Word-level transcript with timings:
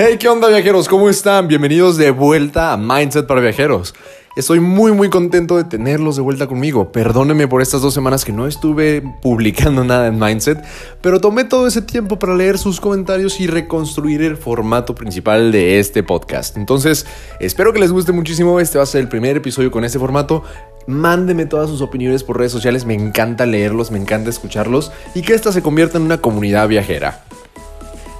Hey, 0.00 0.16
¿qué 0.16 0.28
onda 0.28 0.46
viajeros? 0.46 0.86
¿Cómo 0.86 1.10
están? 1.10 1.48
Bienvenidos 1.48 1.96
de 1.96 2.12
vuelta 2.12 2.72
a 2.72 2.76
Mindset 2.76 3.26
para 3.26 3.40
Viajeros. 3.40 3.96
Estoy 4.36 4.60
muy 4.60 4.92
muy 4.92 5.10
contento 5.10 5.56
de 5.56 5.64
tenerlos 5.64 6.14
de 6.14 6.22
vuelta 6.22 6.46
conmigo. 6.46 6.92
Perdónenme 6.92 7.48
por 7.48 7.62
estas 7.62 7.82
dos 7.82 7.94
semanas 7.94 8.24
que 8.24 8.30
no 8.30 8.46
estuve 8.46 9.02
publicando 9.20 9.82
nada 9.84 10.06
en 10.06 10.16
Mindset, 10.16 10.62
pero 11.00 11.18
tomé 11.18 11.42
todo 11.42 11.66
ese 11.66 11.82
tiempo 11.82 12.16
para 12.16 12.36
leer 12.36 12.58
sus 12.58 12.80
comentarios 12.80 13.40
y 13.40 13.48
reconstruir 13.48 14.22
el 14.22 14.36
formato 14.36 14.94
principal 14.94 15.50
de 15.50 15.80
este 15.80 16.04
podcast. 16.04 16.56
Entonces, 16.56 17.04
espero 17.40 17.72
que 17.72 17.80
les 17.80 17.90
guste 17.90 18.12
muchísimo. 18.12 18.60
Este 18.60 18.78
va 18.78 18.84
a 18.84 18.86
ser 18.86 19.00
el 19.00 19.08
primer 19.08 19.36
episodio 19.36 19.72
con 19.72 19.82
este 19.82 19.98
formato. 19.98 20.44
Mándenme 20.86 21.46
todas 21.46 21.68
sus 21.68 21.80
opiniones 21.82 22.22
por 22.22 22.38
redes 22.38 22.52
sociales, 22.52 22.84
me 22.84 22.94
encanta 22.94 23.46
leerlos, 23.46 23.90
me 23.90 23.98
encanta 23.98 24.30
escucharlos 24.30 24.92
y 25.16 25.22
que 25.22 25.34
esta 25.34 25.50
se 25.50 25.60
convierta 25.60 25.98
en 25.98 26.04
una 26.04 26.18
comunidad 26.18 26.68
viajera. 26.68 27.24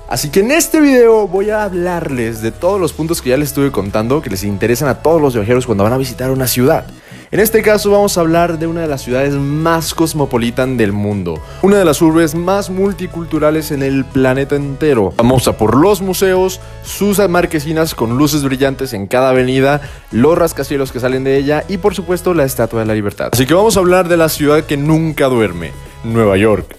Así 0.08 0.30
que 0.30 0.40
en 0.40 0.50
este 0.52 0.80
video 0.80 1.28
voy 1.28 1.50
a 1.50 1.64
hablarles 1.64 2.40
de 2.40 2.50
todos 2.50 2.80
los 2.80 2.94
puntos 2.94 3.20
que 3.20 3.28
ya 3.28 3.36
les 3.36 3.50
estuve 3.50 3.70
contando 3.70 4.22
que 4.22 4.30
les 4.30 4.42
interesan 4.42 4.88
a 4.88 5.02
todos 5.02 5.20
los 5.20 5.34
viajeros 5.34 5.66
cuando 5.66 5.84
van 5.84 5.92
a 5.92 5.98
visitar 5.98 6.30
una 6.30 6.46
ciudad. 6.46 6.86
En 7.30 7.40
este 7.40 7.60
caso 7.60 7.90
vamos 7.90 8.16
a 8.16 8.22
hablar 8.22 8.58
de 8.58 8.66
una 8.66 8.80
de 8.80 8.86
las 8.86 9.02
ciudades 9.02 9.34
más 9.34 9.92
cosmopolitan 9.92 10.78
del 10.78 10.92
mundo, 10.92 11.38
una 11.60 11.76
de 11.76 11.84
las 11.84 12.00
urbes 12.00 12.34
más 12.34 12.70
multiculturales 12.70 13.70
en 13.70 13.82
el 13.82 14.06
planeta 14.06 14.56
entero, 14.56 15.12
famosa 15.14 15.58
por 15.58 15.76
los 15.76 16.00
museos, 16.00 16.58
sus 16.82 17.18
marquesinas 17.28 17.94
con 17.94 18.16
luces 18.16 18.44
brillantes 18.44 18.94
en 18.94 19.08
cada 19.08 19.28
avenida, 19.28 19.82
los 20.10 20.38
rascacielos 20.38 20.90
que 20.90 21.00
salen 21.00 21.22
de 21.22 21.36
ella 21.36 21.64
y 21.68 21.76
por 21.76 21.94
supuesto 21.94 22.32
la 22.32 22.44
Estatua 22.44 22.80
de 22.80 22.86
la 22.86 22.94
Libertad. 22.94 23.28
Así 23.32 23.44
que 23.44 23.52
vamos 23.52 23.76
a 23.76 23.80
hablar 23.80 24.08
de 24.08 24.16
la 24.16 24.30
ciudad 24.30 24.64
que 24.64 24.78
nunca 24.78 25.26
duerme, 25.26 25.72
Nueva 26.02 26.38
York. 26.38 26.77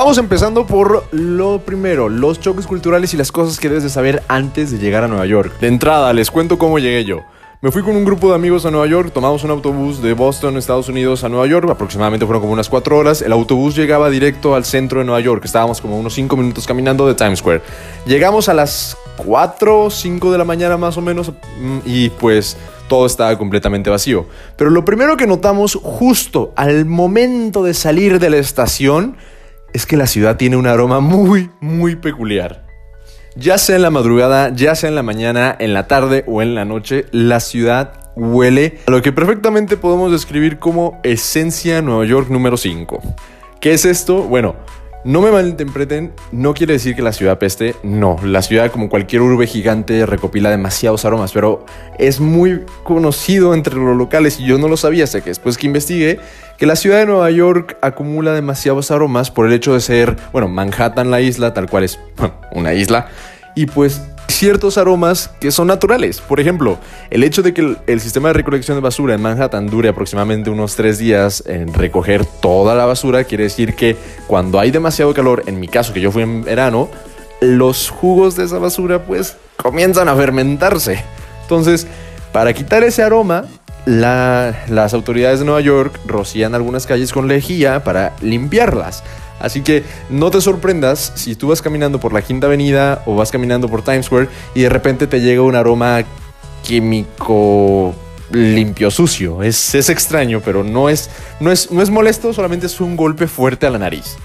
Vamos 0.00 0.16
empezando 0.16 0.66
por 0.66 1.04
lo 1.12 1.58
primero, 1.58 2.08
los 2.08 2.40
choques 2.40 2.66
culturales 2.66 3.12
y 3.12 3.18
las 3.18 3.30
cosas 3.30 3.60
que 3.60 3.68
debes 3.68 3.82
de 3.82 3.90
saber 3.90 4.22
antes 4.28 4.70
de 4.70 4.78
llegar 4.78 5.04
a 5.04 5.08
Nueva 5.08 5.26
York. 5.26 5.60
De 5.60 5.66
entrada, 5.66 6.10
les 6.14 6.30
cuento 6.30 6.56
cómo 6.56 6.78
llegué 6.78 7.04
yo. 7.04 7.18
Me 7.60 7.70
fui 7.70 7.82
con 7.82 7.94
un 7.94 8.06
grupo 8.06 8.30
de 8.30 8.34
amigos 8.34 8.64
a 8.64 8.70
Nueva 8.70 8.86
York, 8.86 9.12
tomamos 9.12 9.44
un 9.44 9.50
autobús 9.50 10.00
de 10.00 10.14
Boston, 10.14 10.56
Estados 10.56 10.88
Unidos, 10.88 11.22
a 11.22 11.28
Nueva 11.28 11.46
York, 11.46 11.68
aproximadamente 11.68 12.24
fueron 12.24 12.40
como 12.40 12.54
unas 12.54 12.70
4 12.70 12.96
horas. 12.96 13.20
El 13.20 13.30
autobús 13.32 13.76
llegaba 13.76 14.08
directo 14.08 14.54
al 14.54 14.64
centro 14.64 15.00
de 15.00 15.04
Nueva 15.04 15.20
York, 15.20 15.44
estábamos 15.44 15.82
como 15.82 16.00
unos 16.00 16.14
5 16.14 16.34
minutos 16.34 16.66
caminando 16.66 17.06
de 17.06 17.14
Times 17.14 17.40
Square. 17.40 17.60
Llegamos 18.06 18.48
a 18.48 18.54
las 18.54 18.96
4 19.18 19.80
o 19.80 19.90
5 19.90 20.32
de 20.32 20.38
la 20.38 20.44
mañana 20.46 20.78
más 20.78 20.96
o 20.96 21.02
menos 21.02 21.30
mm, 21.30 21.80
y 21.84 22.08
pues 22.08 22.56
todo 22.88 23.04
estaba 23.04 23.36
completamente 23.36 23.90
vacío. 23.90 24.24
Pero 24.56 24.70
lo 24.70 24.82
primero 24.82 25.18
que 25.18 25.26
notamos 25.26 25.74
justo 25.74 26.54
al 26.56 26.86
momento 26.86 27.62
de 27.62 27.74
salir 27.74 28.18
de 28.18 28.30
la 28.30 28.38
estación 28.38 29.18
es 29.72 29.86
que 29.86 29.96
la 29.96 30.06
ciudad 30.06 30.36
tiene 30.36 30.56
un 30.56 30.66
aroma 30.66 31.00
muy, 31.00 31.50
muy 31.60 31.96
peculiar. 31.96 32.66
Ya 33.36 33.58
sea 33.58 33.76
en 33.76 33.82
la 33.82 33.90
madrugada, 33.90 34.52
ya 34.54 34.74
sea 34.74 34.88
en 34.88 34.96
la 34.96 35.02
mañana, 35.02 35.56
en 35.58 35.72
la 35.72 35.86
tarde 35.86 36.24
o 36.26 36.42
en 36.42 36.54
la 36.54 36.64
noche, 36.64 37.06
la 37.12 37.40
ciudad 37.40 38.10
huele 38.16 38.78
a 38.86 38.90
lo 38.90 39.02
que 39.02 39.12
perfectamente 39.12 39.76
podemos 39.76 40.10
describir 40.10 40.58
como 40.58 41.00
esencia 41.04 41.80
Nueva 41.80 42.04
York 42.04 42.28
número 42.28 42.56
5. 42.56 43.00
¿Qué 43.60 43.72
es 43.72 43.84
esto? 43.84 44.24
Bueno, 44.24 44.56
no 45.04 45.22
me 45.22 45.30
malinterpreten, 45.30 46.12
no 46.30 46.52
quiere 46.52 46.74
decir 46.74 46.94
que 46.94 47.02
la 47.02 47.12
ciudad 47.12 47.38
peste, 47.38 47.74
no, 47.82 48.18
la 48.22 48.42
ciudad 48.42 48.70
como 48.70 48.88
cualquier 48.88 49.22
urbe 49.22 49.46
gigante 49.46 50.04
recopila 50.04 50.50
demasiados 50.50 51.04
aromas, 51.04 51.32
pero 51.32 51.64
es 51.98 52.20
muy 52.20 52.64
conocido 52.82 53.54
entre 53.54 53.76
los 53.76 53.96
locales 53.96 54.38
y 54.38 54.46
yo 54.46 54.58
no 54.58 54.68
lo 54.68 54.76
sabía 54.76 55.04
hasta 55.04 55.20
que 55.22 55.30
después 55.30 55.56
que 55.56 55.66
investigué 55.66 56.20
que 56.58 56.66
la 56.66 56.76
ciudad 56.76 56.98
de 56.98 57.06
Nueva 57.06 57.30
York 57.30 57.78
acumula 57.80 58.34
demasiados 58.34 58.90
aromas 58.90 59.30
por 59.30 59.46
el 59.46 59.52
hecho 59.54 59.72
de 59.72 59.80
ser, 59.80 60.16
bueno, 60.32 60.48
Manhattan 60.48 61.10
la 61.10 61.22
isla, 61.22 61.54
tal 61.54 61.70
cual 61.70 61.84
es 61.84 61.98
una 62.52 62.74
isla, 62.74 63.08
y 63.54 63.66
pues 63.66 64.02
ciertos 64.30 64.78
aromas 64.78 65.30
que 65.40 65.50
son 65.50 65.66
naturales. 65.66 66.20
Por 66.20 66.40
ejemplo, 66.40 66.78
el 67.10 67.24
hecho 67.24 67.42
de 67.42 67.52
que 67.52 67.76
el, 67.86 68.00
sistema 68.00 68.28
de 68.28 68.34
recolección 68.34 68.76
de 68.76 68.80
basura 68.80 69.14
en 69.14 69.22
Manhattan 69.22 69.66
dure 69.66 69.88
aproximadamente 69.88 70.50
unos 70.50 70.76
tres 70.76 70.98
días 70.98 71.42
en 71.46 71.72
recoger 71.74 72.24
toda 72.24 72.74
la 72.74 72.86
basura, 72.86 73.24
quiere 73.24 73.44
decir 73.44 73.74
que 73.74 73.96
cuando 74.26 74.58
hay 74.58 74.70
demasiado 74.70 75.12
calor, 75.14 75.42
en 75.46 75.60
mi 75.60 75.68
caso 75.68 75.92
que 75.92 76.00
yo 76.00 76.10
fui 76.10 76.22
en 76.22 76.42
verano, 76.42 76.88
los 77.40 77.90
jugos 77.90 78.36
de 78.36 78.44
esa 78.44 78.58
basura 78.58 79.04
pues 79.04 79.36
comienzan 79.56 80.08
a 80.08 80.14
fermentarse. 80.14 81.04
Entonces, 81.42 81.86
para 82.32 82.52
quitar 82.52 82.84
ese 82.84 83.02
aroma, 83.02 83.46
las 83.86 84.94
autoridades 84.94 85.40
de 85.40 85.46
Nueva 85.46 85.60
York 85.60 85.98
rocían 86.06 86.54
algunas 86.54 86.86
calles 86.86 87.12
con 87.12 87.28
lejía 87.28 87.82
para 87.82 88.14
limpiarlas. 88.20 89.02
Así 89.40 89.62
que 89.62 89.84
no 90.10 90.30
te 90.30 90.40
sorprendas 90.40 91.12
si 91.16 91.34
tú 91.34 91.48
vas 91.48 91.62
caminando 91.62 91.98
por 91.98 92.12
la 92.12 92.22
Quinta 92.22 92.46
Avenida 92.46 93.02
o 93.06 93.16
vas 93.16 93.30
caminando 93.30 93.68
por 93.68 93.82
Times 93.82 94.06
Square 94.06 94.28
y 94.54 94.60
de 94.60 94.68
repente 94.68 95.06
te 95.06 95.20
llega 95.20 95.42
un 95.42 95.56
aroma 95.56 96.04
químico 96.62 97.94
limpio, 98.30 98.90
sucio. 98.90 99.42
Es, 99.42 99.74
es 99.74 99.88
extraño, 99.88 100.40
pero 100.44 100.62
no 100.62 100.88
es, 100.88 101.10
no, 101.40 101.50
es, 101.50 101.70
no 101.70 101.82
es 101.82 101.90
molesto, 101.90 102.32
solamente 102.32 102.66
es 102.66 102.80
un 102.80 102.96
golpe 102.96 103.26
fuerte 103.26 103.66
a 103.66 103.70
la 103.70 103.78
nariz. 103.78 104.16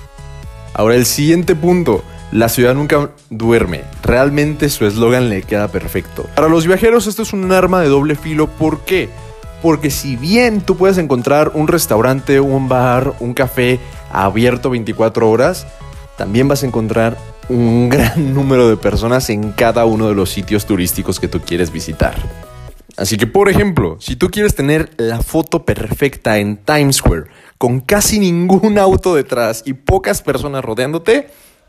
Ahora 0.73 0.95
el 0.95 1.05
siguiente 1.05 1.55
punto. 1.55 2.03
La 2.31 2.49
ciudad 2.49 2.73
nunca 2.73 3.11
duerme. 3.29 3.83
Realmente 4.03 4.69
su 4.69 4.85
eslogan 4.85 5.29
le 5.29 5.43
queda 5.43 5.69
perfecto. 5.69 6.25
Para 6.35 6.49
los 6.49 6.67
viajeros 6.67 7.07
esto 7.07 7.21
es 7.21 7.31
un 7.31 7.49
arma 7.51 7.81
de 7.81 7.87
doble 7.87 8.15
filo. 8.15 8.47
¿Por 8.47 8.81
qué? 8.81 9.09
Porque 9.61 9.89
si 9.89 10.15
bien 10.17 10.59
tú 10.61 10.75
puedes 10.75 10.97
encontrar 10.97 11.51
un 11.53 11.67
restaurante, 11.67 12.39
un 12.39 12.67
bar, 12.67 13.13
un 13.19 13.33
café 13.33 13.79
abierto 14.23 14.69
24 14.69 15.29
horas, 15.29 15.67
también 16.17 16.47
vas 16.47 16.63
a 16.63 16.67
encontrar 16.67 17.17
un 17.49 17.89
gran 17.91 18.33
número 18.33 18.69
de 18.69 18.77
personas 18.77 19.29
en 19.29 19.51
cada 19.51 19.85
uno 19.85 20.07
de 20.07 20.15
los 20.15 20.29
sitios 20.29 20.65
turísticos 20.65 21.19
que 21.19 21.27
tú 21.27 21.41
quieres 21.41 21.71
visitar. 21.71 22.15
Así 22.97 23.17
que, 23.17 23.27
por 23.27 23.49
ejemplo, 23.49 23.97
si 23.99 24.15
tú 24.15 24.29
quieres 24.29 24.55
tener 24.55 24.89
la 24.95 25.21
foto 25.21 25.65
perfecta 25.65 26.37
en 26.37 26.55
Times 26.55 26.97
Square, 26.97 27.25
con 27.57 27.81
casi 27.81 28.19
ningún 28.19 28.77
auto 28.77 29.15
detrás 29.15 29.63
y 29.65 29.73
pocas 29.73 30.21
personas 30.21 30.63
rodeándote, 30.63 31.27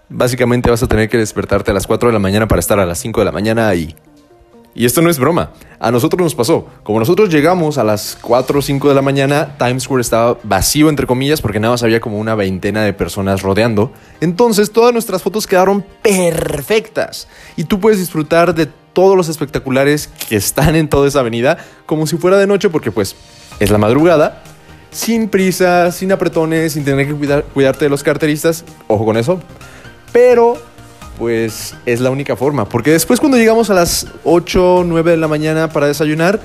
básicamente 0.08 0.70
vas 0.70 0.82
a 0.84 0.86
tener 0.86 1.08
que 1.08 1.18
despertarte 1.18 1.72
a 1.72 1.74
las 1.74 1.86
4 1.86 2.10
de 2.10 2.12
la 2.12 2.20
mañana 2.20 2.46
para 2.46 2.60
estar 2.60 2.78
a 2.78 2.86
las 2.86 2.98
5 2.98 3.20
de 3.20 3.24
la 3.24 3.32
mañana 3.32 3.68
ahí. 3.68 3.96
Y 4.76 4.84
esto 4.84 5.00
no 5.00 5.08
es 5.08 5.18
broma. 5.18 5.52
A 5.80 5.90
nosotros 5.90 6.20
nos 6.20 6.34
pasó. 6.34 6.66
Como 6.82 6.98
nosotros 6.98 7.30
llegamos 7.30 7.78
a 7.78 7.84
las 7.84 8.18
4 8.20 8.58
o 8.58 8.62
5 8.62 8.90
de 8.90 8.94
la 8.94 9.00
mañana, 9.00 9.56
Times 9.58 9.84
Square 9.84 10.02
estaba 10.02 10.38
vacío, 10.42 10.90
entre 10.90 11.06
comillas, 11.06 11.40
porque 11.40 11.58
nada 11.58 11.72
más 11.72 11.82
había 11.82 11.98
como 11.98 12.18
una 12.18 12.34
veintena 12.34 12.82
de 12.82 12.92
personas 12.92 13.40
rodeando. 13.40 13.90
Entonces, 14.20 14.70
todas 14.70 14.92
nuestras 14.92 15.22
fotos 15.22 15.46
quedaron 15.46 15.82
perfectas. 16.02 17.26
Y 17.56 17.64
tú 17.64 17.80
puedes 17.80 17.98
disfrutar 17.98 18.54
de 18.54 18.66
todos 18.92 19.16
los 19.16 19.30
espectaculares 19.30 20.10
que 20.28 20.36
están 20.36 20.76
en 20.76 20.90
toda 20.90 21.08
esa 21.08 21.20
avenida, 21.20 21.56
como 21.86 22.06
si 22.06 22.18
fuera 22.18 22.36
de 22.36 22.46
noche, 22.46 22.68
porque 22.68 22.90
pues 22.90 23.16
es 23.58 23.70
la 23.70 23.78
madrugada. 23.78 24.42
Sin 24.90 25.30
prisa, 25.30 25.90
sin 25.90 26.12
apretones, 26.12 26.74
sin 26.74 26.84
tener 26.84 27.06
que 27.06 27.42
cuidarte 27.54 27.86
de 27.86 27.88
los 27.88 28.02
carteristas. 28.02 28.62
Ojo 28.88 29.06
con 29.06 29.16
eso. 29.16 29.40
Pero 30.12 30.58
pues 31.18 31.74
es 31.86 32.00
la 32.00 32.10
única 32.10 32.36
forma. 32.36 32.68
Porque 32.68 32.90
después 32.90 33.20
cuando 33.20 33.36
llegamos 33.36 33.70
a 33.70 33.74
las 33.74 34.06
8, 34.24 34.84
9 34.86 35.12
de 35.12 35.16
la 35.16 35.28
mañana 35.28 35.68
para 35.68 35.86
desayunar, 35.86 36.40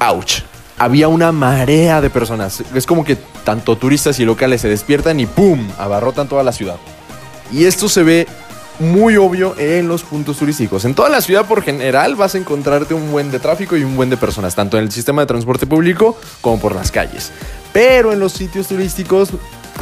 ouch, 0.00 0.42
había 0.78 1.08
una 1.08 1.32
marea 1.32 2.00
de 2.00 2.10
personas. 2.10 2.62
Es 2.74 2.86
como 2.86 3.04
que 3.04 3.16
tanto 3.44 3.76
turistas 3.76 4.18
y 4.20 4.24
locales 4.24 4.60
se 4.60 4.68
despiertan 4.68 5.20
y 5.20 5.26
¡pum! 5.26 5.68
abarrotan 5.78 6.28
toda 6.28 6.42
la 6.42 6.52
ciudad. 6.52 6.76
Y 7.52 7.64
esto 7.64 7.88
se 7.88 8.02
ve 8.02 8.26
muy 8.78 9.16
obvio 9.16 9.54
en 9.58 9.88
los 9.88 10.02
puntos 10.02 10.38
turísticos. 10.38 10.84
En 10.84 10.94
toda 10.94 11.08
la 11.08 11.20
ciudad 11.20 11.46
por 11.46 11.62
general 11.62 12.16
vas 12.16 12.34
a 12.34 12.38
encontrarte 12.38 12.94
un 12.94 13.12
buen 13.12 13.30
de 13.30 13.38
tráfico 13.38 13.76
y 13.76 13.84
un 13.84 13.96
buen 13.96 14.10
de 14.10 14.16
personas, 14.16 14.54
tanto 14.54 14.78
en 14.78 14.84
el 14.84 14.92
sistema 14.92 15.22
de 15.22 15.26
transporte 15.26 15.66
público 15.66 16.16
como 16.40 16.58
por 16.58 16.74
las 16.74 16.90
calles. 16.90 17.30
Pero 17.72 18.12
en 18.12 18.20
los 18.20 18.32
sitios 18.32 18.66
turísticos 18.68 19.30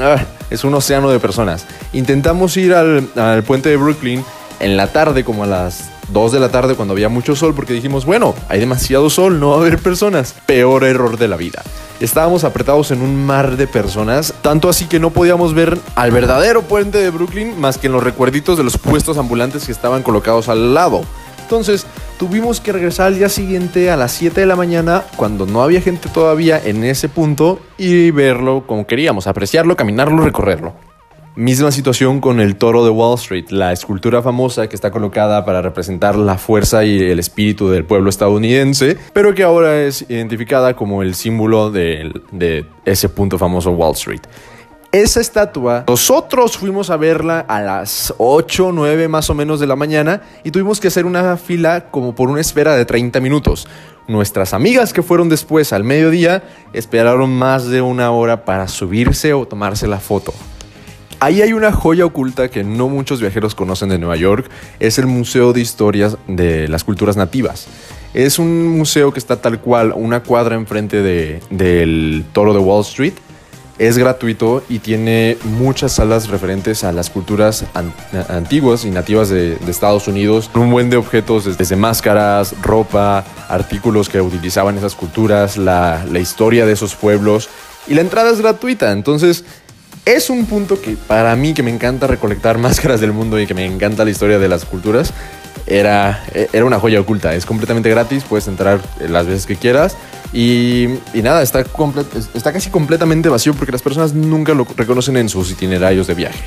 Ah, 0.01 0.25
es 0.51 0.65
un 0.65 0.75
océano 0.75 1.11
de 1.11 1.21
personas. 1.21 1.67
Intentamos 1.93 2.57
ir 2.57 2.75
al, 2.75 3.09
al 3.17 3.43
puente 3.43 3.69
de 3.69 3.77
Brooklyn 3.77 4.25
en 4.61 4.77
la 4.77 4.89
tarde, 4.89 5.25
como 5.25 5.45
a 5.45 5.47
las 5.47 5.91
2 6.13 6.33
de 6.33 6.41
la 6.41 6.49
tarde 6.49 6.75
cuando 6.75 6.93
había 6.93 7.09
mucho 7.09 7.37
sol 7.37 7.55
porque 7.55 7.73
dijimos, 7.73 8.05
bueno, 8.05 8.35
hay 8.49 8.61
demasiado 8.61 9.11
sol, 9.11 9.41
no 9.41 9.51
va 9.51 9.57
a 9.57 9.61
haber 9.61 9.79
personas. 9.79 10.35
Peor 10.47 10.85
error 10.85 11.19
de 11.19 11.29
la 11.29 11.37
vida. 11.37 11.63
Estábamos 12.01 12.45
apretados 12.45 12.91
en 12.91 13.03
un 13.03 13.27
mar 13.27 13.57
de 13.57 13.67
personas, 13.67 14.35
tanto 14.43 14.69
así 14.69 14.87
que 14.87 14.99
no 14.99 15.11
podíamos 15.11 15.53
ver 15.55 15.79
al 15.95 16.11
verdadero 16.11 16.63
puente 16.63 16.99
de 16.99 17.11
Brooklyn 17.11 17.61
más 17.61 17.77
que 17.77 17.89
en 17.89 17.93
los 17.93 18.03
recuerditos 18.03 18.57
de 18.57 18.65
los 18.65 18.79
puestos 18.79 19.19
ambulantes 19.19 19.67
que 19.67 19.73
estaban 19.73 20.03
colocados 20.03 20.49
al 20.49 20.73
lado. 20.73 21.03
Entonces, 21.43 21.87
tuvimos 22.21 22.61
que 22.61 22.71
regresar 22.71 23.07
al 23.07 23.15
día 23.17 23.31
siguiente 23.31 23.91
a 23.91 23.97
las 23.97 24.13
7 24.13 24.43
de 24.43 24.47
la 24.47 24.55
mañana, 24.55 25.05
cuando 25.17 25.47
no 25.47 25.63
había 25.63 25.81
gente 25.81 26.11
todavía 26.11 26.61
en 26.63 26.85
ese 26.85 27.09
punto, 27.09 27.61
y 27.79 28.11
verlo 28.11 28.67
como 28.67 28.87
queríamos, 28.87 29.27
apreciarlo, 29.27 29.75
caminarlo, 29.75 30.23
recorrerlo. 30.23 30.75
Misma 31.35 31.73
situación 31.73 32.21
con 32.21 32.39
el 32.39 32.57
toro 32.57 32.85
de 32.85 32.91
Wall 32.91 33.15
Street, 33.15 33.47
la 33.49 33.73
escultura 33.73 34.21
famosa 34.21 34.69
que 34.69 34.75
está 34.75 34.91
colocada 34.91 35.47
para 35.47 35.63
representar 35.63 36.15
la 36.15 36.37
fuerza 36.37 36.85
y 36.85 36.99
el 36.99 37.19
espíritu 37.19 37.71
del 37.71 37.87
pueblo 37.87 38.11
estadounidense, 38.11 38.99
pero 39.15 39.35
que 39.35 39.43
ahora 39.43 39.81
es 39.81 40.05
identificada 40.11 40.77
como 40.77 41.01
el 41.01 41.15
símbolo 41.15 41.71
de, 41.71 42.13
de 42.33 42.67
ese 42.85 43.09
punto 43.09 43.39
famoso 43.39 43.71
Wall 43.71 43.95
Street. 43.95 44.21
Esa 44.93 45.21
estatua, 45.21 45.85
nosotros 45.87 46.59
fuimos 46.59 46.91
a 46.91 46.97
verla 46.97 47.39
a 47.39 47.61
las 47.61 48.13
8 48.19 48.67
o 48.67 48.73
9 48.73 49.07
más 49.07 49.31
o 49.31 49.35
menos 49.35 49.61
de 49.61 49.69
la 49.69 49.77
mañana 49.77 50.23
y 50.43 50.51
tuvimos 50.51 50.81
que 50.81 50.89
hacer 50.89 51.07
una 51.07 51.37
fila 51.37 51.93
como 51.93 52.17
por 52.17 52.29
una 52.29 52.41
espera 52.41 52.75
de 52.75 52.85
30 52.85 53.21
minutos. 53.21 53.69
Nuestras 54.09 54.53
amigas 54.53 54.93
que 54.93 55.05
fueron 55.05 55.29
después 55.29 55.73
al 55.73 55.85
mediodía 55.85 56.43
esperaron 56.73 57.31
más 57.31 57.69
de 57.69 57.83
una 57.83 58.11
hora 58.11 58.45
para 58.45 58.67
subirse 58.67 59.33
o 59.33 59.47
tomarse 59.47 59.87
la 59.87 60.01
foto. 60.01 60.35
Ahí 61.21 61.41
hay 61.41 61.53
una 61.53 61.71
joya 61.71 62.05
oculta 62.05 62.49
que 62.49 62.65
no 62.65 62.89
muchos 62.89 63.21
viajeros 63.21 63.55
conocen 63.55 63.91
de 63.91 63.99
Nueva 63.99 64.17
York, 64.17 64.51
es 64.81 64.99
el 64.99 65.07
Museo 65.07 65.53
de 65.53 65.61
Historias 65.61 66.17
de 66.27 66.67
las 66.67 66.83
Culturas 66.83 67.17
Nativas. 67.17 67.69
Es 68.13 68.41
un 68.41 68.67
museo 68.77 69.13
que 69.13 69.21
está 69.21 69.41
tal 69.41 69.61
cual, 69.61 69.93
una 69.95 70.25
cuadra 70.25 70.57
enfrente 70.57 71.01
del 71.01 72.25
Toro 72.33 72.53
de 72.53 72.59
Wall 72.59 72.81
Street. 72.81 73.15
Es 73.81 73.97
gratuito 73.97 74.63
y 74.69 74.81
tiene 74.81 75.39
muchas 75.43 75.93
salas 75.93 76.29
referentes 76.29 76.85
a 76.85 76.93
las 76.93 77.09
culturas 77.09 77.65
antiguas 78.29 78.85
y 78.85 78.91
nativas 78.91 79.31
de, 79.31 79.57
Estados 79.69 80.07
Unidos. 80.07 80.51
Un 80.55 80.71
buen 80.71 80.91
de 80.91 80.99
objetos 80.99 81.57
desde 81.57 81.77
máscaras, 81.77 82.55
ropa, 82.61 83.25
artículos 83.49 84.11
que 84.11 84.21
utilizaban 84.21 84.77
esas 84.77 84.95
culturas, 84.95 85.57
la, 85.57 86.05
la 86.13 86.19
historia 86.19 86.67
de 86.67 86.75
esos 86.75 86.95
pueblos. 86.95 87.49
Y 87.89 87.95
la 87.95 88.03
entrada 88.03 88.31
es 88.31 88.43
gratuita, 88.43 88.93
entonces 88.93 89.45
es 90.05 90.29
un 90.29 90.45
punto 90.45 90.79
que 90.79 90.99
para 91.07 91.35
mí, 91.35 91.55
que 91.55 91.63
me 91.63 91.71
encanta 91.71 92.07
recolectar 92.07 92.59
máscaras 92.59 93.01
del 93.01 93.15
mundo 93.15 93.41
y 93.41 93.47
que 93.47 93.55
me 93.55 93.65
encanta 93.65 94.05
la 94.05 94.11
historia 94.11 94.39
de 94.39 94.49
las 94.51 94.67
culturas, 94.67 95.15
era, 95.67 96.25
era 96.53 96.65
una 96.65 96.79
joya 96.79 97.01
oculta. 97.01 97.35
Es 97.35 97.47
completamente 97.47 97.91
gratis, 97.91 98.25
puedes 98.25 98.49
entrar 98.49 98.81
las 99.09 99.27
veces 99.27 99.47
que 99.47 99.57
quieras. 99.57 99.97
Y, 100.33 100.87
nada, 101.15 101.43
está, 101.43 101.65
está 102.35 102.53
casi 102.53 102.71
completamente 102.71 103.29
vacío 103.29 103.55
porque 103.55 103.73
las 103.73 103.83
personas 103.83 104.15
nunca 104.15 104.55
lo 104.55 104.67
reconocen 104.77 105.17
en 105.17 105.29
sus 105.29 105.51
itinerarios 105.51 106.07
de 106.07 106.15
viaje. 106.15 106.45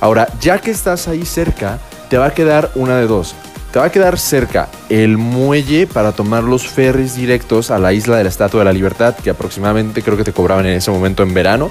Ahora, 0.00 0.28
ya 0.40 0.58
que 0.58 0.70
estás 0.70 1.08
ahí 1.08 1.24
cerca, 1.24 1.78
te 2.08 2.18
va 2.18 2.26
a 2.26 2.34
quedar 2.34 2.70
una 2.74 2.96
de 2.96 3.06
dos. 3.06 3.34
Te 3.72 3.78
va 3.78 3.84
a 3.84 3.92
quedar 3.92 4.18
cerca 4.18 4.68
el 4.88 5.16
muelle 5.16 5.86
para 5.86 6.10
tomar 6.10 6.42
los 6.42 6.66
ferries 6.66 7.14
directos 7.14 7.70
a 7.70 7.78
la 7.78 7.92
isla 7.92 8.16
de 8.16 8.24
la 8.24 8.30
Estatua 8.30 8.60
de 8.60 8.64
la 8.64 8.72
Libertad, 8.72 9.14
que 9.14 9.30
aproximadamente 9.30 10.02
creo 10.02 10.16
que 10.16 10.24
te 10.24 10.32
cobraban 10.32 10.66
en 10.66 10.72
ese 10.72 10.90
momento 10.90 11.22
en 11.22 11.32
verano 11.34 11.70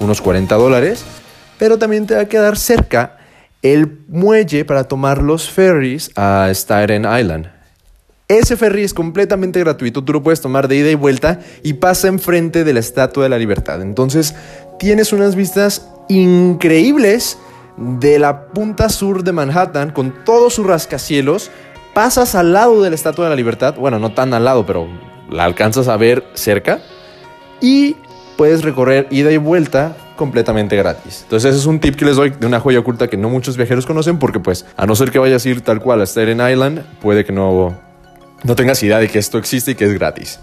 unos 0.00 0.20
40 0.20 0.54
dólares, 0.56 1.04
pero 1.58 1.78
también 1.78 2.06
te 2.06 2.14
va 2.14 2.22
a 2.22 2.26
quedar 2.26 2.58
cerca 2.58 3.17
el 3.62 3.98
muelle 4.08 4.64
para 4.64 4.84
tomar 4.84 5.22
los 5.22 5.48
ferries 5.48 6.10
a 6.16 6.48
Staten 6.52 7.04
Island. 7.04 7.50
Ese 8.28 8.56
ferry 8.58 8.84
es 8.84 8.92
completamente 8.92 9.58
gratuito, 9.58 10.04
tú 10.04 10.12
lo 10.12 10.22
puedes 10.22 10.42
tomar 10.42 10.68
de 10.68 10.76
ida 10.76 10.90
y 10.90 10.94
vuelta 10.94 11.40
y 11.62 11.74
pasa 11.74 12.08
enfrente 12.08 12.62
de 12.62 12.74
la 12.74 12.80
Estatua 12.80 13.22
de 13.22 13.30
la 13.30 13.38
Libertad. 13.38 13.80
Entonces 13.80 14.34
tienes 14.78 15.14
unas 15.14 15.34
vistas 15.34 15.88
increíbles 16.08 17.38
de 17.78 18.18
la 18.18 18.48
punta 18.48 18.90
sur 18.90 19.24
de 19.24 19.32
Manhattan 19.32 19.92
con 19.92 20.24
todos 20.24 20.54
sus 20.54 20.66
rascacielos. 20.66 21.50
Pasas 21.94 22.34
al 22.34 22.52
lado 22.52 22.82
de 22.82 22.90
la 22.90 22.96
Estatua 22.96 23.24
de 23.24 23.30
la 23.30 23.36
Libertad, 23.36 23.76
bueno, 23.76 23.98
no 23.98 24.12
tan 24.12 24.34
al 24.34 24.44
lado, 24.44 24.66
pero 24.66 24.88
la 25.30 25.44
alcanzas 25.44 25.88
a 25.88 25.96
ver 25.96 26.22
cerca. 26.34 26.80
Y 27.62 27.96
puedes 28.36 28.62
recorrer 28.62 29.06
ida 29.10 29.32
y 29.32 29.38
vuelta 29.38 29.96
completamente 30.18 30.76
gratis. 30.76 31.20
Entonces 31.22 31.50
ese 31.50 31.60
es 31.60 31.66
un 31.66 31.78
tip 31.80 31.94
que 31.94 32.04
les 32.04 32.16
doy 32.16 32.30
de 32.30 32.46
una 32.46 32.60
joya 32.60 32.80
oculta 32.80 33.08
que 33.08 33.16
no 33.16 33.30
muchos 33.30 33.56
viajeros 33.56 33.86
conocen 33.86 34.18
porque 34.18 34.40
pues 34.40 34.66
a 34.76 34.84
no 34.84 34.94
ser 34.94 35.10
que 35.10 35.18
vayas 35.18 35.46
a 35.46 35.48
ir 35.48 35.62
tal 35.62 35.80
cual 35.80 36.02
a 36.02 36.06
Staten 36.06 36.40
Island, 36.46 36.82
puede 37.00 37.24
que 37.24 37.32
no, 37.32 37.78
no 38.42 38.54
tengas 38.56 38.82
idea 38.82 38.98
de 38.98 39.08
que 39.08 39.18
esto 39.18 39.38
existe 39.38 39.70
y 39.70 39.74
que 39.76 39.86
es 39.86 39.94
gratis. 39.94 40.40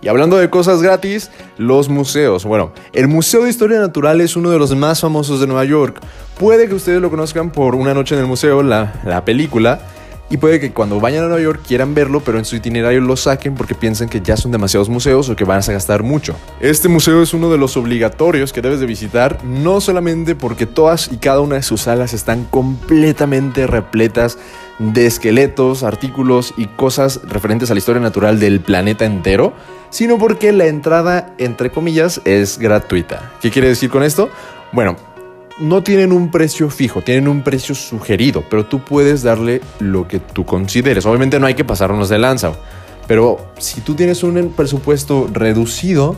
Y 0.00 0.08
hablando 0.08 0.36
de 0.36 0.48
cosas 0.48 0.80
gratis, 0.80 1.30
los 1.56 1.88
museos. 1.88 2.44
Bueno, 2.44 2.70
el 2.92 3.08
Museo 3.08 3.42
de 3.42 3.50
Historia 3.50 3.80
Natural 3.80 4.20
es 4.20 4.36
uno 4.36 4.50
de 4.50 4.58
los 4.58 4.76
más 4.76 5.00
famosos 5.00 5.40
de 5.40 5.48
Nueva 5.48 5.64
York. 5.64 6.00
Puede 6.38 6.68
que 6.68 6.74
ustedes 6.74 7.00
lo 7.00 7.10
conozcan 7.10 7.50
por 7.50 7.74
Una 7.74 7.94
Noche 7.94 8.14
en 8.14 8.20
el 8.20 8.28
Museo, 8.28 8.62
la, 8.62 8.92
la 9.04 9.24
película, 9.24 9.80
y 10.30 10.36
puede 10.36 10.60
que 10.60 10.72
cuando 10.72 11.00
vayan 11.00 11.24
a 11.24 11.28
Nueva 11.28 11.42
York 11.42 11.62
quieran 11.66 11.94
verlo, 11.94 12.20
pero 12.20 12.38
en 12.38 12.44
su 12.44 12.56
itinerario 12.56 13.00
lo 13.00 13.16
saquen 13.16 13.54
porque 13.54 13.74
piensan 13.74 14.08
que 14.08 14.20
ya 14.20 14.36
son 14.36 14.52
demasiados 14.52 14.88
museos 14.88 15.28
o 15.28 15.36
que 15.36 15.44
van 15.44 15.60
a 15.60 15.72
gastar 15.72 16.02
mucho. 16.02 16.36
Este 16.60 16.88
museo 16.88 17.22
es 17.22 17.34
uno 17.34 17.50
de 17.50 17.58
los 17.58 17.76
obligatorios 17.76 18.52
que 18.52 18.60
debes 18.60 18.80
de 18.80 18.86
visitar, 18.86 19.42
no 19.44 19.80
solamente 19.80 20.34
porque 20.34 20.66
todas 20.66 21.10
y 21.10 21.16
cada 21.16 21.40
una 21.40 21.56
de 21.56 21.62
sus 21.62 21.82
salas 21.82 22.12
están 22.12 22.44
completamente 22.44 23.66
repletas 23.66 24.38
de 24.78 25.06
esqueletos, 25.06 25.82
artículos 25.82 26.54
y 26.56 26.66
cosas 26.66 27.20
referentes 27.24 27.70
a 27.70 27.74
la 27.74 27.78
historia 27.78 28.00
natural 28.00 28.38
del 28.38 28.60
planeta 28.60 29.04
entero, 29.04 29.52
sino 29.90 30.18
porque 30.18 30.52
la 30.52 30.66
entrada, 30.66 31.34
entre 31.38 31.70
comillas, 31.70 32.20
es 32.24 32.58
gratuita. 32.58 33.32
¿Qué 33.40 33.50
quiere 33.50 33.68
decir 33.68 33.90
con 33.90 34.02
esto? 34.02 34.28
Bueno, 34.70 34.96
no 35.60 35.82
tienen 35.82 36.12
un 36.12 36.30
precio 36.30 36.70
fijo, 36.70 37.02
tienen 37.02 37.28
un 37.28 37.42
precio 37.42 37.74
sugerido, 37.74 38.44
pero 38.48 38.66
tú 38.66 38.80
puedes 38.80 39.22
darle 39.22 39.60
lo 39.80 40.06
que 40.06 40.20
tú 40.20 40.44
consideres. 40.44 41.06
Obviamente 41.06 41.40
no 41.40 41.46
hay 41.46 41.54
que 41.54 41.64
pasarnos 41.64 42.08
de 42.08 42.18
lanza, 42.18 42.52
pero 43.06 43.52
si 43.58 43.80
tú 43.80 43.94
tienes 43.94 44.22
un 44.22 44.52
presupuesto 44.56 45.28
reducido, 45.32 46.16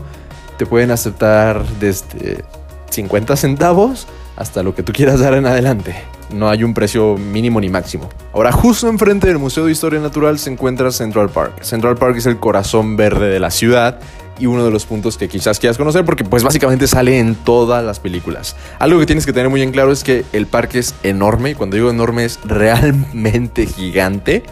te 0.57 0.65
pueden 0.65 0.91
aceptar 0.91 1.65
desde 1.79 2.43
50 2.89 3.35
centavos 3.35 4.07
hasta 4.35 4.63
lo 4.63 4.75
que 4.75 4.83
tú 4.83 4.93
quieras 4.93 5.19
dar 5.19 5.33
en 5.33 5.45
adelante. 5.45 5.95
No 6.33 6.49
hay 6.49 6.63
un 6.63 6.73
precio 6.73 7.17
mínimo 7.17 7.59
ni 7.59 7.69
máximo. 7.69 8.09
Ahora, 8.33 8.51
justo 8.51 8.87
enfrente 8.87 9.27
del 9.27 9.37
Museo 9.37 9.65
de 9.65 9.71
Historia 9.71 9.99
Natural 9.99 10.39
se 10.39 10.49
encuentra 10.49 10.91
Central 10.91 11.29
Park. 11.29 11.61
Central 11.63 11.95
Park 11.95 12.17
es 12.17 12.25
el 12.25 12.37
corazón 12.37 12.95
verde 12.95 13.27
de 13.27 13.39
la 13.39 13.51
ciudad 13.51 13.99
y 14.41 14.47
uno 14.47 14.65
de 14.65 14.71
los 14.71 14.85
puntos 14.85 15.17
que 15.17 15.29
quizás 15.29 15.59
quieras 15.59 15.77
conocer 15.77 16.03
porque 16.03 16.23
pues 16.23 16.43
básicamente 16.43 16.87
sale 16.87 17.19
en 17.19 17.35
todas 17.35 17.83
las 17.85 17.99
películas. 17.99 18.55
Algo 18.79 18.99
que 18.99 19.05
tienes 19.05 19.25
que 19.25 19.33
tener 19.33 19.49
muy 19.49 19.61
en 19.61 19.71
claro 19.71 19.91
es 19.91 20.03
que 20.03 20.25
el 20.33 20.47
parque 20.47 20.79
es 20.79 20.95
enorme 21.03 21.51
y 21.51 21.55
cuando 21.55 21.75
digo 21.75 21.89
enorme 21.89 22.25
es 22.25 22.39
realmente 22.43 23.67
gigante. 23.67 24.43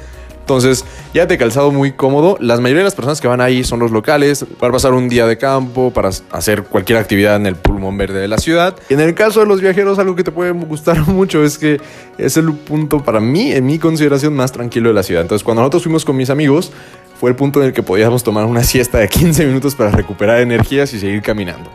Entonces, 0.50 0.84
ya 1.14 1.28
te 1.28 1.38
calzado 1.38 1.70
muy 1.70 1.92
cómodo. 1.92 2.36
La 2.40 2.58
mayoría 2.58 2.80
de 2.80 2.86
las 2.86 2.96
personas 2.96 3.22
que 3.22 3.28
van 3.28 3.40
ahí 3.40 3.64
son 3.64 3.78
los 3.78 3.92
locales 3.92 4.44
para 4.60 4.74
pasar 4.74 4.94
un 4.94 5.08
día 5.08 5.28
de 5.28 5.38
campo, 5.38 5.94
para 5.94 6.10
hacer 6.32 6.64
cualquier 6.64 6.98
actividad 6.98 7.36
en 7.36 7.46
el 7.46 7.56
pulmón 7.56 8.00
verde 8.00 8.20
de 8.20 8.28
la 8.28 8.40
ciudad. 8.40 8.76
Y 8.90 8.96
en 8.96 9.00
el 9.00 9.14
caso 9.14 9.42
de 9.42 9.46
los 9.46 9.62
viajeros, 9.62 10.00
algo 10.00 10.16
que 10.16 10.24
te 10.24 10.32
puede 10.32 10.50
gustar 10.50 11.00
mucho 11.08 11.44
es 11.44 11.60
que 11.60 11.80
es 12.18 12.36
el 12.36 12.52
punto 12.52 13.04
para 13.04 13.20
mí, 13.20 13.52
en 13.52 13.68
mi 13.68 13.78
consideración, 13.78 14.36
más 14.36 14.52
tranquilo 14.52 14.90
de 14.90 14.96
la 14.96 15.04
ciudad. 15.04 15.22
Entonces, 15.22 15.44
cuando 15.44 15.62
nosotros 15.62 15.84
fuimos 15.84 16.04
con 16.04 16.18
mis 16.18 16.32
amigos, 16.32 16.72
fue 17.20 17.30
el 17.30 17.36
punto 17.36 17.60
en 17.60 17.68
el 17.68 17.74
que 17.74 17.84
podíamos 17.84 18.24
tomar 18.24 18.46
una 18.46 18.64
siesta 18.64 18.98
de 19.00 19.10
15 19.10 19.46
minutos 19.46 19.76
para 19.76 19.92
recuperar 19.92 20.40
energías 20.40 20.94
y 20.94 21.00
seguir 21.00 21.22
caminando. 21.22 21.70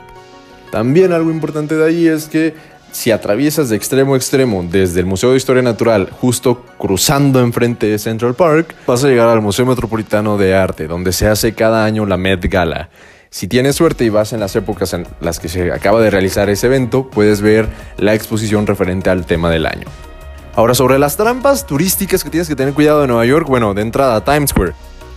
También 0.70 1.12
algo 1.12 1.30
importante 1.30 1.76
de 1.76 1.86
ahí 1.86 2.06
es 2.06 2.28
que 2.28 2.54
si 2.92 3.10
atraviesas 3.10 3.68
de 3.68 3.76
extremo 3.76 4.14
a 4.14 4.16
extremo 4.16 4.64
desde 4.66 5.00
el 5.00 5.06
Museo 5.06 5.32
de 5.32 5.36
Historia 5.36 5.62
Natural, 5.62 6.08
justo 6.20 6.64
cruzando 6.78 7.40
enfrente 7.40 7.86
de 7.88 7.98
Central 7.98 8.34
Park, 8.34 8.74
vas 8.86 9.04
a 9.04 9.08
llegar 9.08 9.28
al 9.28 9.42
Museo 9.42 9.66
Metropolitano 9.66 10.38
de 10.38 10.54
Arte, 10.54 10.86
donde 10.86 11.12
se 11.12 11.26
hace 11.26 11.52
cada 11.52 11.84
año 11.84 12.06
la 12.06 12.16
Met 12.16 12.48
Gala. 12.48 12.88
Si 13.28 13.46
tienes 13.46 13.76
suerte 13.76 14.04
y 14.04 14.08
vas 14.08 14.32
en 14.32 14.40
las 14.40 14.56
épocas 14.56 14.94
en 14.94 15.06
las 15.20 15.40
que 15.40 15.48
se 15.48 15.72
acaba 15.72 16.00
de 16.00 16.08
realizar 16.08 16.48
ese 16.48 16.68
evento, 16.68 17.10
puedes 17.10 17.42
ver 17.42 17.68
la 17.98 18.14
exposición 18.14 18.66
referente 18.66 19.10
al 19.10 19.26
tema 19.26 19.50
del 19.50 19.66
año. 19.66 19.88
Ahora, 20.54 20.74
sobre 20.74 20.98
las 21.00 21.16
trampas 21.16 21.66
turísticas 21.66 22.22
que 22.24 22.30
tienes 22.30 22.48
que 22.48 22.56
tener 22.56 22.72
cuidado 22.72 23.02
en 23.02 23.08
Nueva 23.08 23.26
York, 23.26 23.46
bueno, 23.48 23.74
de 23.74 23.82
entrada 23.82 24.24
Times 24.24 24.50
Square. 24.50 24.72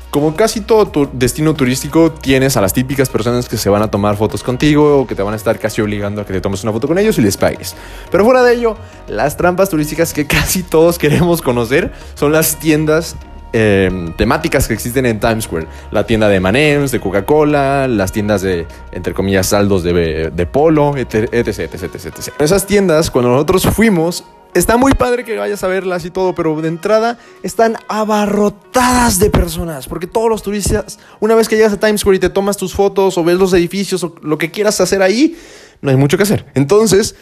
Como 0.09 0.35
casi 0.35 0.61
todo 0.61 1.09
destino 1.11 1.53
turístico, 1.53 2.11
tienes 2.11 2.55
a 2.55 2.61
las 2.61 2.71
típicas 2.71 3.09
personas 3.09 3.49
que 3.49 3.57
se 3.57 3.69
van 3.69 3.81
a 3.81 3.91
tomar 3.91 4.15
fotos 4.15 4.41
contigo 4.41 5.01
o 5.01 5.07
que 5.07 5.15
te 5.15 5.21
van 5.21 5.33
a 5.33 5.37
estar 5.37 5.59
casi 5.59 5.81
obligando 5.81 6.21
a 6.21 6.25
que 6.25 6.31
te 6.31 6.39
tomes 6.39 6.63
una 6.63 6.71
foto 6.71 6.87
con 6.87 6.97
ellos 6.97 7.17
y 7.17 7.21
les 7.21 7.35
pagues. 7.35 7.75
Pero 8.09 8.23
fuera 8.23 8.41
de 8.41 8.53
ello, 8.53 8.77
las 9.09 9.35
trampas 9.35 9.69
turísticas 9.69 10.13
que 10.13 10.25
casi 10.27 10.63
todos 10.63 10.97
queremos 10.97 11.41
conocer 11.41 11.91
son 12.15 12.31
las 12.31 12.55
tiendas 12.55 13.17
em, 13.51 14.13
temáticas 14.13 14.69
que 14.69 14.73
existen 14.73 15.05
en 15.05 15.19
Times 15.19 15.43
Square. 15.43 15.67
La 15.91 16.05
tienda 16.05 16.29
de 16.29 16.39
Manems, 16.39 16.91
de 16.91 17.01
Coca-Cola, 17.01 17.89
las 17.89 18.13
tiendas 18.13 18.41
de, 18.41 18.65
entre 18.93 19.13
comillas, 19.13 19.47
saldos 19.47 19.83
de, 19.83 20.31
de 20.31 20.45
polo, 20.45 20.95
etc, 20.95 21.33
etc, 21.33 21.59
etc, 21.59 21.95
etc. 21.95 22.33
Esas 22.39 22.65
tiendas, 22.65 23.11
cuando 23.11 23.31
nosotros 23.31 23.67
fuimos, 23.67 24.23
Está 24.53 24.77
muy 24.77 24.93
padre 24.93 25.23
que 25.23 25.37
vayas 25.37 25.63
a 25.63 25.67
verlas 25.67 26.03
y 26.05 26.09
todo, 26.09 26.33
pero 26.33 26.59
de 26.61 26.67
entrada 26.67 27.19
están 27.43 27.77
abarrotadas 27.87 29.19
de 29.19 29.29
personas, 29.29 29.87
porque 29.87 30.07
todos 30.07 30.29
los 30.29 30.41
turistas, 30.41 30.99
una 31.19 31.35
vez 31.35 31.47
que 31.47 31.55
llegas 31.55 31.73
a 31.73 31.79
Times 31.79 32.01
Square 32.01 32.17
y 32.17 32.19
te 32.19 32.29
tomas 32.29 32.57
tus 32.57 32.73
fotos 32.73 33.17
o 33.17 33.23
ves 33.23 33.37
los 33.37 33.53
edificios 33.53 34.03
o 34.03 34.15
lo 34.21 34.37
que 34.37 34.49
quieras 34.49 34.81
hacer 34.81 35.01
ahí, 35.01 35.37
no 35.81 35.91
hay 35.91 35.95
mucho 35.95 36.17
que 36.17 36.23
hacer. 36.23 36.45
Entonces, 36.55 37.15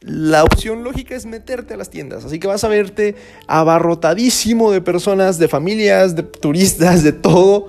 la 0.00 0.44
opción 0.44 0.84
lógica 0.84 1.16
es 1.16 1.26
meterte 1.26 1.74
a 1.74 1.76
las 1.76 1.90
tiendas, 1.90 2.24
así 2.24 2.38
que 2.38 2.46
vas 2.46 2.62
a 2.62 2.68
verte 2.68 3.16
abarrotadísimo 3.48 4.70
de 4.70 4.80
personas, 4.80 5.38
de 5.38 5.48
familias, 5.48 6.14
de 6.14 6.22
turistas, 6.22 7.02
de 7.02 7.12
todo 7.12 7.68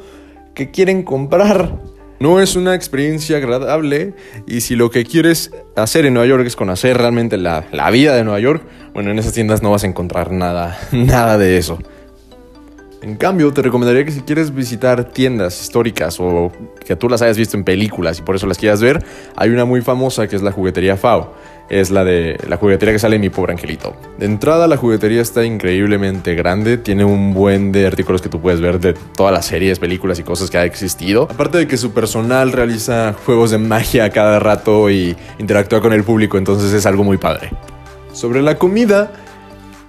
que 0.54 0.70
quieren 0.70 1.02
comprar 1.04 1.80
no 2.20 2.42
es 2.42 2.56
una 2.56 2.76
experiencia 2.76 3.38
agradable 3.38 4.14
y 4.48 4.62
si 4.62 4.76
lo 4.76 4.90
que 4.90 5.06
quieres 5.06 5.52
hacer 5.76 6.06
en 6.06 6.14
Nueva 6.14 6.28
York 6.28 6.46
es 6.46 6.56
conocer 6.56 6.98
realmente 6.98 7.38
la, 7.38 7.64
vida 7.92 8.16
de 8.16 8.24
Nueva 8.24 8.40
York, 8.40 8.64
bueno, 8.94 9.12
en 9.12 9.20
esas 9.20 9.34
tiendas 9.34 9.64
no 9.64 9.72
vas 9.72 9.84
a 9.84 9.88
encontrar 9.88 10.32
nada, 10.32 10.78
nada 10.92 11.38
de 11.38 11.58
eso. 11.58 11.80
En 13.02 13.16
cambio, 13.16 13.54
te 13.54 13.62
recomendaría 13.62 14.04
que 14.04 14.12
si 14.12 14.22
quieres 14.22 14.54
visitar 14.54 15.06
tiendas 15.06 15.62
históricas 15.62 16.18
o 16.20 16.52
que 16.86 16.98
tú 16.98 17.08
las 17.08 17.22
hayas 17.22 17.38
visto 17.38 17.56
en 17.56 17.64
películas 17.64 18.20
y 18.20 18.24
por 18.24 18.36
eso 18.36 18.46
las 18.46 18.58
quieras 18.58 18.82
ver, 18.82 19.06
hay 19.38 19.52
una 19.52 19.64
muy 19.64 19.82
famosa 19.82 20.28
que 20.28 20.36
es 20.36 20.42
la 20.42 20.52
juguetería 20.52 20.98
FAO. 20.98 21.34
Es 21.70 21.92
la 21.92 22.04
de 22.04 22.38
la 22.48 22.58
juguetería 22.58 22.94
que 22.94 23.00
sale 23.00 23.16
en 23.16 23.22
mi 23.22 23.30
pobre 23.30 23.54
angelito. 23.54 23.96
De 24.18 24.26
entrada, 24.26 24.68
la 24.68 24.76
juguetería 24.76 25.22
está 25.22 25.46
increíblemente 25.46 26.34
grande, 26.34 26.78
tiene 26.78 27.06
un 27.06 27.34
buen 27.34 27.72
de 27.72 27.86
artículos 27.86 28.22
que 28.22 28.28
tú 28.28 28.42
puedes 28.42 28.60
ver 28.60 28.80
de 28.80 28.94
todas 29.16 29.32
las 29.32 29.46
series, 29.46 29.78
películas 29.78 30.20
y 30.20 30.24
cosas 30.24 30.50
que 30.50 30.58
ha 30.58 30.66
existido. 30.66 31.28
Aparte 31.32 31.60
de 31.60 31.68
que 31.68 31.78
su 31.78 31.94
personal 31.94 32.52
realiza 32.52 33.14
juegos 33.26 33.52
de 33.52 33.60
magia 33.60 34.10
cada 34.10 34.40
rato 34.40 34.90
y 34.90 35.16
interactúa 35.38 35.80
con 35.80 35.94
el 35.94 36.04
público, 36.04 36.40
entonces 36.40 36.74
es 36.74 36.88
algo 36.88 37.04
muy 37.04 37.18
padre. 37.18 37.52
Sobre 38.14 38.42
la 38.42 38.58
comida, 38.58 39.12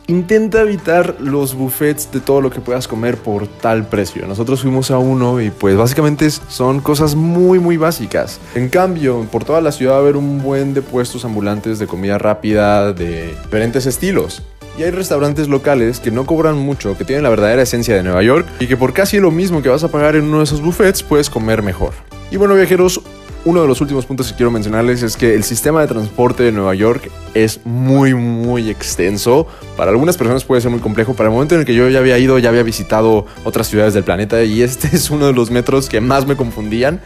Intenta 0.06 0.62
evitar 0.62 1.16
los 1.20 1.54
buffets 1.54 2.10
de 2.10 2.20
todo 2.20 2.40
lo 2.40 2.50
que 2.50 2.60
puedas 2.60 2.88
comer 2.88 3.16
por 3.16 3.46
tal 3.46 3.86
precio. 3.86 4.26
Nosotros 4.26 4.62
fuimos 4.62 4.90
a 4.90 4.98
uno 4.98 5.40
y 5.40 5.50
pues 5.50 5.76
básicamente 5.76 6.28
son 6.30 6.80
cosas 6.80 7.14
muy 7.14 7.58
muy 7.60 7.76
básicas. 7.76 8.40
En 8.54 8.68
cambio, 8.68 9.26
por 9.30 9.44
toda 9.44 9.60
la 9.60 9.70
ciudad 9.72 9.92
va 9.92 9.98
a 9.98 10.00
haber 10.00 10.16
un 10.16 10.42
buen 10.42 10.74
de 10.74 10.82
puestos 10.82 11.24
ambulantes 11.24 11.78
de 11.78 11.86
comida 11.86 12.18
rápida 12.18 12.92
de 12.92 13.28
diferentes 13.44 13.86
estilos. 13.86 14.42
Y 14.78 14.82
hay 14.82 14.90
restaurantes 14.90 15.48
locales 15.48 16.00
que 16.00 16.10
no 16.10 16.26
cobran 16.26 16.56
mucho, 16.56 16.96
que 16.96 17.04
tienen 17.04 17.22
la 17.22 17.30
verdadera 17.30 17.62
esencia 17.62 17.94
de 17.94 18.02
Nueva 18.02 18.22
York 18.22 18.46
y 18.60 18.66
que 18.66 18.76
por 18.76 18.92
casi 18.92 19.18
lo 19.18 19.30
mismo 19.30 19.62
que 19.62 19.68
vas 19.68 19.84
a 19.84 19.88
pagar 19.88 20.16
en 20.16 20.24
uno 20.24 20.38
de 20.38 20.44
esos 20.44 20.62
buffets 20.62 21.02
puedes 21.02 21.28
comer 21.28 21.62
mejor. 21.62 21.92
Y 22.30 22.36
bueno 22.36 22.54
viajeros, 22.54 23.02
uno 23.44 23.62
de 23.62 23.68
los 23.68 23.80
últimos 23.80 24.04
puntos 24.04 24.30
que 24.30 24.36
quiero 24.36 24.50
mencionarles 24.50 25.02
es 25.02 25.16
que 25.16 25.34
el 25.34 25.44
sistema 25.44 25.80
de 25.80 25.86
transporte 25.86 26.42
de 26.42 26.52
Nueva 26.52 26.74
York 26.74 27.10
es 27.32 27.60
muy, 27.64 28.14
muy 28.14 28.68
extenso. 28.68 29.46
Para 29.76 29.90
algunas 29.90 30.16
personas 30.18 30.44
puede 30.44 30.60
ser 30.60 30.70
muy 30.70 30.80
complejo. 30.80 31.14
Para 31.14 31.28
el 31.28 31.32
momento 31.32 31.54
en 31.54 31.60
el 31.60 31.66
que 31.66 31.74
yo 31.74 31.88
ya 31.88 32.00
había 32.00 32.18
ido, 32.18 32.38
ya 32.38 32.50
había 32.50 32.62
visitado 32.62 33.26
otras 33.44 33.68
ciudades 33.68 33.94
del 33.94 34.04
planeta 34.04 34.42
y 34.42 34.62
este 34.62 34.88
es 34.92 35.10
uno 35.10 35.26
de 35.26 35.32
los 35.32 35.50
metros 35.50 35.88
que 35.88 36.00
más 36.00 36.26
me 36.26 36.36
confundían. 36.36 37.00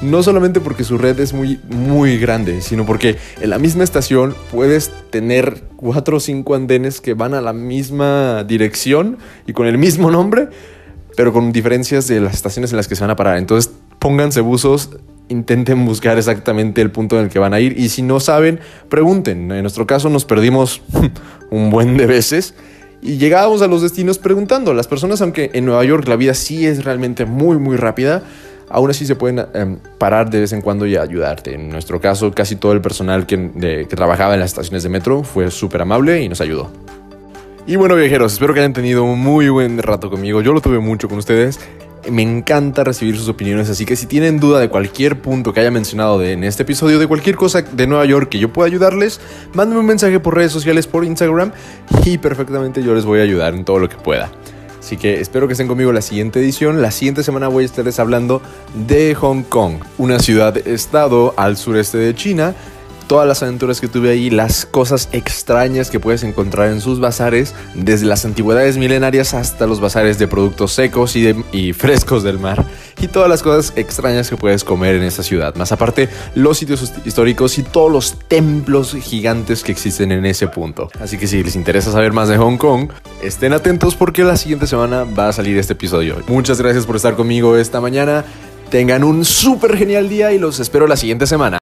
No 0.00 0.22
solamente 0.22 0.60
porque 0.60 0.84
su 0.84 0.96
red 0.96 1.18
es 1.20 1.34
muy, 1.34 1.60
muy 1.68 2.18
grande, 2.18 2.62
sino 2.62 2.86
porque 2.86 3.18
en 3.40 3.50
la 3.50 3.58
misma 3.58 3.84
estación 3.84 4.34
puedes 4.50 4.90
tener 5.10 5.64
cuatro 5.76 6.16
o 6.16 6.20
cinco 6.20 6.54
andenes 6.54 7.02
que 7.02 7.12
van 7.14 7.34
a 7.34 7.42
la 7.42 7.52
misma 7.52 8.44
dirección 8.44 9.18
y 9.46 9.52
con 9.52 9.66
el 9.66 9.76
mismo 9.76 10.10
nombre, 10.10 10.48
pero 11.16 11.34
con 11.34 11.52
diferencias 11.52 12.06
de 12.06 12.20
las 12.20 12.34
estaciones 12.34 12.70
en 12.70 12.78
las 12.78 12.88
que 12.88 12.96
se 12.96 13.02
van 13.02 13.10
a 13.10 13.16
parar. 13.16 13.36
Entonces, 13.36 13.72
pónganse 13.98 14.40
buzos 14.40 14.88
intenten 15.30 15.86
buscar 15.86 16.18
exactamente 16.18 16.82
el 16.82 16.90
punto 16.90 17.16
en 17.16 17.24
el 17.24 17.30
que 17.30 17.38
van 17.38 17.54
a 17.54 17.60
ir 17.60 17.78
y 17.78 17.88
si 17.88 18.02
no 18.02 18.20
saben, 18.20 18.60
pregunten. 18.88 19.50
En 19.50 19.62
nuestro 19.62 19.86
caso 19.86 20.10
nos 20.10 20.24
perdimos 20.24 20.82
un 21.50 21.70
buen 21.70 21.96
de 21.96 22.06
veces 22.06 22.54
y 23.00 23.16
llegábamos 23.16 23.62
a 23.62 23.66
los 23.66 23.80
destinos 23.80 24.18
preguntando. 24.18 24.74
Las 24.74 24.88
personas, 24.88 25.22
aunque 25.22 25.50
en 25.54 25.64
Nueva 25.64 25.84
York 25.84 26.06
la 26.08 26.16
vida 26.16 26.34
sí 26.34 26.66
es 26.66 26.84
realmente 26.84 27.24
muy, 27.24 27.58
muy 27.58 27.76
rápida, 27.76 28.22
aún 28.68 28.90
así 28.90 29.06
se 29.06 29.16
pueden 29.16 29.46
em, 29.54 29.78
parar 29.98 30.30
de 30.30 30.40
vez 30.40 30.52
en 30.52 30.60
cuando 30.60 30.84
y 30.84 30.96
ayudarte. 30.96 31.54
En 31.54 31.70
nuestro 31.70 32.00
caso, 32.00 32.32
casi 32.32 32.56
todo 32.56 32.72
el 32.72 32.80
personal 32.80 33.26
que, 33.26 33.86
que 33.88 33.96
trabajaba 33.96 34.34
en 34.34 34.40
las 34.40 34.50
estaciones 34.50 34.82
de 34.82 34.88
metro 34.88 35.22
fue 35.22 35.50
súper 35.50 35.82
amable 35.82 36.20
y 36.20 36.28
nos 36.28 36.40
ayudó. 36.40 36.70
Y 37.66 37.76
bueno 37.76 37.94
viajeros, 37.94 38.32
espero 38.32 38.52
que 38.52 38.60
hayan 38.60 38.72
tenido 38.72 39.04
un 39.04 39.20
muy 39.20 39.48
buen 39.48 39.78
rato 39.78 40.10
conmigo. 40.10 40.42
Yo 40.42 40.52
lo 40.52 40.60
tuve 40.60 40.80
mucho 40.80 41.08
con 41.08 41.18
ustedes. 41.18 41.60
Me 42.08 42.22
encanta 42.22 42.82
recibir 42.82 43.16
sus 43.16 43.28
opiniones, 43.28 43.68
así 43.68 43.84
que 43.84 43.94
si 43.94 44.06
tienen 44.06 44.40
duda 44.40 44.58
de 44.58 44.70
cualquier 44.70 45.20
punto 45.20 45.52
que 45.52 45.60
haya 45.60 45.70
mencionado 45.70 46.22
en 46.22 46.44
este 46.44 46.62
episodio, 46.62 46.98
de 46.98 47.06
cualquier 47.06 47.36
cosa 47.36 47.60
de 47.60 47.86
Nueva 47.86 48.06
York 48.06 48.30
que 48.30 48.38
yo 48.38 48.52
pueda 48.52 48.68
ayudarles, 48.68 49.20
mándenme 49.52 49.80
un 49.80 49.86
mensaje 49.86 50.18
por 50.18 50.34
redes 50.34 50.50
sociales, 50.50 50.86
por 50.86 51.04
Instagram 51.04 51.52
y 52.04 52.16
perfectamente 52.16 52.82
yo 52.82 52.94
les 52.94 53.04
voy 53.04 53.20
a 53.20 53.24
ayudar 53.24 53.54
en 53.54 53.64
todo 53.64 53.78
lo 53.78 53.88
que 53.88 53.96
pueda. 53.96 54.30
Así 54.78 54.96
que 54.96 55.20
espero 55.20 55.46
que 55.46 55.52
estén 55.52 55.68
conmigo 55.68 55.92
la 55.92 56.00
siguiente 56.00 56.40
edición. 56.40 56.80
La 56.80 56.90
siguiente 56.90 57.22
semana 57.22 57.48
voy 57.48 57.64
a 57.64 57.66
estarles 57.66 58.00
hablando 58.00 58.40
de 58.86 59.14
Hong 59.14 59.42
Kong, 59.42 59.74
una 59.98 60.18
ciudad-estado 60.18 61.34
al 61.36 61.58
sureste 61.58 61.98
de 61.98 62.14
China 62.14 62.54
todas 63.10 63.26
las 63.26 63.42
aventuras 63.42 63.80
que 63.80 63.88
tuve 63.88 64.10
ahí, 64.10 64.30
las 64.30 64.64
cosas 64.64 65.08
extrañas 65.10 65.90
que 65.90 65.98
puedes 65.98 66.22
encontrar 66.22 66.70
en 66.70 66.80
sus 66.80 67.00
bazares, 67.00 67.56
desde 67.74 68.06
las 68.06 68.24
antigüedades 68.24 68.76
milenarias 68.76 69.34
hasta 69.34 69.66
los 69.66 69.80
bazares 69.80 70.16
de 70.20 70.28
productos 70.28 70.70
secos 70.74 71.16
y, 71.16 71.72
frescos 71.72 72.22
del 72.22 72.38
mar, 72.38 72.64
y 73.00 73.08
todas 73.08 73.28
las 73.28 73.42
cosas 73.42 73.72
extrañas 73.74 74.30
que 74.30 74.36
puedes 74.36 74.62
comer 74.62 74.94
en 74.94 75.02
esa 75.02 75.24
ciudad. 75.24 75.56
Más 75.56 75.72
aparte, 75.72 76.08
los 76.36 76.58
sitios 76.58 76.92
históricos 77.04 77.58
y 77.58 77.64
todos 77.64 77.90
los 77.90 78.16
templos 78.28 78.94
gigantes 78.94 79.64
que 79.64 79.72
existen 79.72 80.12
en 80.12 80.24
ese 80.24 80.46
punto. 80.46 80.88
Así 81.00 81.18
que 81.18 81.26
si 81.26 81.42
les 81.42 81.56
interesa 81.56 81.90
saber 81.90 82.12
más 82.12 82.28
de 82.28 82.36
Hong 82.36 82.58
Kong, 82.58 82.90
estén 83.24 83.54
atentos 83.54 83.96
porque 83.96 84.22
la 84.22 84.36
siguiente 84.36 84.68
semana 84.68 85.02
va 85.02 85.30
a 85.30 85.32
salir 85.32 85.58
este 85.58 85.72
episodio. 85.72 86.22
Muchas 86.28 86.60
gracias 86.60 86.86
por 86.86 86.94
estar 86.94 87.16
conmigo 87.16 87.56
esta 87.56 87.80
mañana. 87.80 88.24
Tengan 88.70 89.02
un 89.02 89.24
súper 89.24 89.76
genial 89.76 90.08
día 90.08 90.32
y 90.32 90.38
los 90.38 90.60
espero 90.60 90.86
la 90.86 90.96
siguiente 90.96 91.26
semana. 91.26 91.58